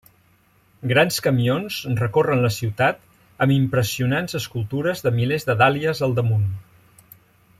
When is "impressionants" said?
3.59-4.39